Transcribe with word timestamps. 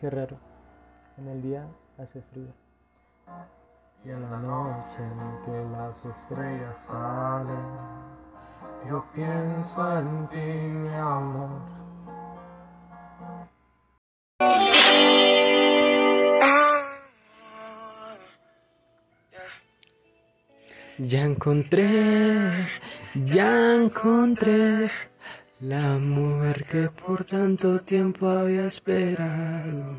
Qué 0.00 0.08
raro, 0.10 0.36
en 1.16 1.26
el 1.26 1.42
día 1.42 1.66
hace 1.98 2.22
frío. 2.22 2.52
Y 4.04 4.10
en 4.10 4.30
la 4.30 4.36
noche 4.36 4.98
en 5.00 5.44
que 5.44 5.70
las 5.72 6.04
estrellas 6.04 6.78
salen, 6.86 7.66
yo 8.88 9.04
pienso 9.12 9.98
en 9.98 10.28
ti, 10.28 10.36
mi 10.36 10.94
amor. 10.94 11.62
Ya 20.98 21.24
encontré, 21.24 22.68
ya 23.14 23.74
encontré 23.74 24.90
la 25.60 25.98
mujer 25.98 26.64
que 26.64 26.88
por 26.88 27.24
tanto 27.24 27.80
tiempo 27.80 28.28
había 28.28 28.66
esperado. 28.66 29.96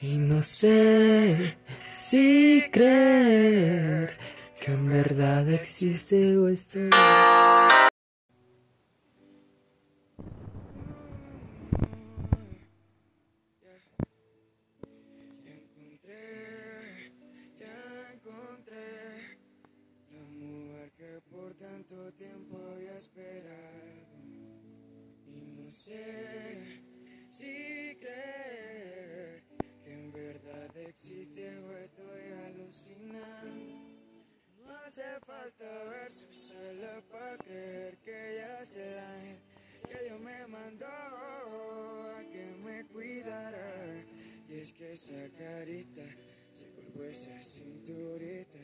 Y 0.00 0.18
no 0.18 0.42
sé 0.42 1.56
si 1.92 2.64
creer 2.70 4.16
que 4.60 4.72
en 4.72 4.88
verdad 4.88 5.48
existe 5.48 6.36
o 6.36 6.48
estoy. 6.48 6.90
Sé 25.72 26.82
si 27.30 27.96
creer 27.98 29.42
que 29.82 29.92
en 29.92 30.12
verdad 30.12 30.76
existe 30.76 31.58
o 31.58 31.78
estoy 31.78 32.22
alucinando. 32.46 33.74
No 34.58 34.76
hace 34.84 35.02
falta 35.26 35.84
ver 35.84 36.12
su 36.12 36.30
sala 36.32 37.02
para 37.10 37.36
creer 37.38 37.96
que 37.98 38.34
ella 38.34 38.60
es 38.60 38.76
el 38.76 38.98
ángel 38.98 39.38
que 39.88 40.04
Dios 40.04 40.20
me 40.20 40.46
mandó 40.46 40.86
a 40.86 42.22
que 42.30 42.54
me 42.62 42.84
cuidara. 42.86 44.04
Y 44.48 44.58
es 44.58 44.72
que 44.74 44.92
esa 44.92 45.28
carita, 45.38 46.04
se 46.52 46.66
cuerpo, 46.66 47.02
esa 47.04 47.42
cinturita, 47.42 48.58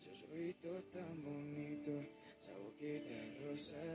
esos 0.00 0.22
ojitos 0.22 0.90
tan 0.90 1.22
bonitos 1.22 2.06
esa 2.44 2.58
boquita 2.58 3.14
rosadita 3.40 3.93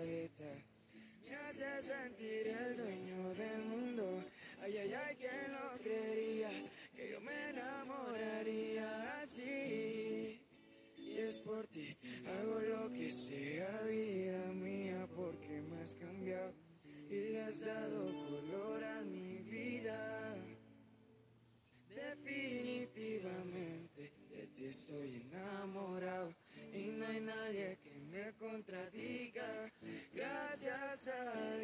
y 17.09 17.31
le 17.31 17.41
has 17.41 17.65
dado 17.65 18.13
color 18.13 18.83
a 18.83 19.01
mi 19.01 19.39
vida. 19.39 20.35
Definitivamente 21.89 24.11
de 24.29 24.47
ti 24.55 24.65
estoy 24.65 25.15
enamorado 25.15 26.35
y 26.71 26.85
no 26.87 27.07
hay 27.07 27.21
nadie 27.21 27.79
que 27.81 27.99
me 28.11 28.31
contradiga. 28.33 29.71
Gracias 30.13 31.07
a 31.07 31.55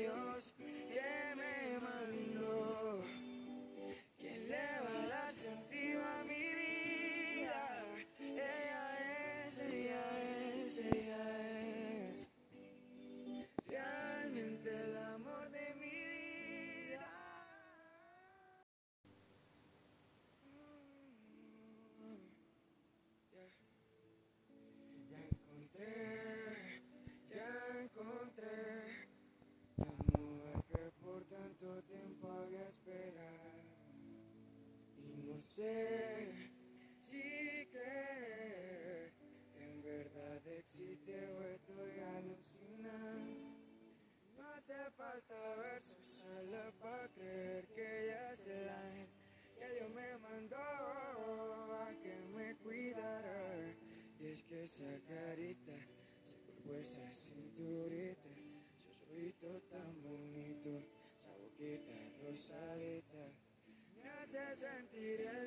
tanto 31.76 31.82
tiempo 31.84 32.32
había 32.32 32.68
esperado. 32.68 33.64
Y 34.98 35.24
no 35.24 35.42
sé 35.42 36.52
si 37.02 37.68
creer 37.72 39.14
en 39.60 39.82
verdad 39.82 40.48
existe 40.48 41.28
o 41.28 41.42
estoy 41.42 42.00
alucinando. 42.18 43.58
No 44.38 44.48
hace 44.54 44.92
falta 44.92 45.36
ver 45.56 45.84
su 45.84 46.06
sala 46.06 46.72
para 46.80 47.08
creer 47.10 47.68
que 47.68 48.04
ella 48.06 48.32
es 48.32 48.48
el 48.48 48.70
ángel 48.70 49.10
que 49.58 49.74
Dios 49.74 49.90
me 49.90 50.18
mandó 50.18 50.58
a 50.58 51.94
que 52.02 52.16
me 52.36 52.56
cuidara. 52.58 53.76
Y 54.20 54.28
es 54.28 54.44
que 54.44 54.64
esa 54.64 55.00
carita, 55.08 55.74
ese 56.24 56.38
cuerpo, 56.40 56.74
esa 56.80 57.12
cinturita, 57.12 58.25
rosadita, 62.56 63.32
me 64.92 65.45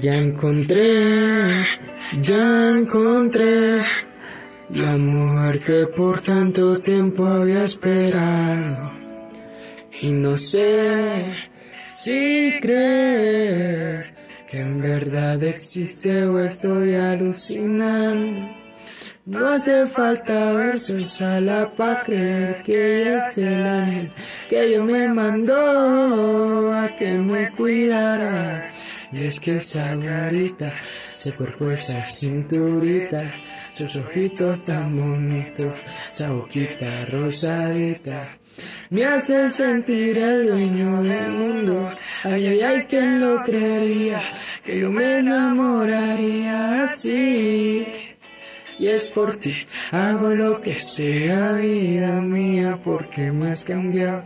Ya 0.00 0.16
encontré, 0.16 1.64
ya 2.20 2.70
encontré 2.78 3.82
la 4.70 4.96
mujer 4.96 5.60
que 5.64 5.86
por 5.86 6.20
tanto 6.20 6.80
tiempo 6.80 7.26
había 7.26 7.64
esperado. 7.64 8.92
Y 10.00 10.12
no 10.12 10.38
sé 10.38 11.34
si 11.90 12.52
creer 12.60 14.14
que 14.48 14.60
en 14.60 14.80
verdad 14.80 15.42
existe 15.42 16.24
o 16.24 16.38
estoy 16.40 16.94
alucinando. 16.94 18.46
No 19.24 19.48
hace 19.48 19.86
falta 19.86 20.52
ver 20.52 20.78
su 20.78 21.00
sala 21.00 21.72
para 21.74 22.04
creer 22.04 22.62
que 22.62 23.02
ella 23.02 23.18
es 23.18 23.38
el 23.38 23.66
ángel 23.66 24.12
que 24.48 24.66
Dios 24.66 24.84
me 24.84 25.08
mandó 25.08 26.72
a 26.72 26.94
que 26.96 27.12
me 27.14 27.50
cuidara. 27.50 28.72
Y 29.12 29.22
es 29.24 29.38
que 29.40 29.56
esa 29.56 29.98
carita, 29.98 30.72
ese 31.10 31.32
cuerpo, 31.34 31.70
esa 31.70 32.04
cinturita, 32.04 33.18
sus 33.72 33.96
ojitos 33.96 34.64
tan 34.64 34.96
bonitos, 34.98 35.82
esa 36.08 36.32
boquita 36.32 37.06
rosadita. 37.06 38.36
Me 38.90 39.04
hace 39.04 39.50
sentir 39.50 40.18
el 40.18 40.46
dueño 40.46 41.02
del 41.02 41.32
mundo. 41.32 41.90
Ay, 42.24 42.46
ay, 42.46 42.60
ay, 42.62 42.86
¿quién 42.88 43.20
lo 43.20 43.42
creería? 43.42 44.20
Que 44.64 44.80
yo 44.80 44.90
me 44.90 45.18
enamoraría 45.18 46.82
así. 46.82 47.86
Y 48.78 48.88
es 48.88 49.08
por 49.08 49.36
ti, 49.36 49.54
hago 49.90 50.34
lo 50.34 50.60
que 50.60 50.74
sea, 50.74 51.52
vida 51.52 52.20
mía, 52.20 52.80
porque 52.84 53.32
me 53.32 53.50
has 53.50 53.64
cambiado 53.64 54.24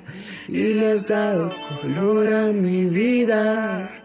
y 0.49 0.75
le 0.75 0.93
has 0.93 1.09
dado 1.09 1.55
color 1.81 2.33
a 2.33 2.47
mi 2.47 2.87
vida. 2.87 4.00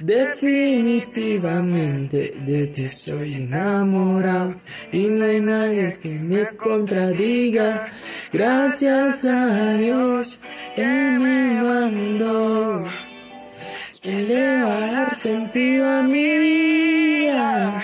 Definitivamente 0.00 2.34
de 2.46 2.66
ti 2.66 2.84
estoy 2.84 3.34
enamorado 3.34 4.56
y 4.92 5.06
no 5.06 5.24
hay 5.24 5.40
nadie 5.40 5.98
que 6.02 6.10
me 6.10 6.44
contradiga. 6.56 7.90
Gracias 8.30 9.24
a 9.24 9.78
Dios 9.78 10.42
que 10.74 10.84
me 10.84 11.62
mandó. 11.62 12.84
Que 14.02 14.20
le 14.22 14.62
va 14.62 14.76
a 14.76 14.92
dar 14.92 15.14
sentido 15.14 15.88
a 15.88 16.02
mi 16.02 16.38
vida. 16.38 16.55